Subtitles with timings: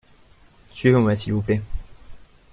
[0.71, 1.61] Suivez-moi s’il vous plait.